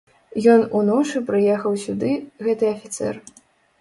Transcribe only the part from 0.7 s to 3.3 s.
уночы прыехаў сюды, гэты афіцэр.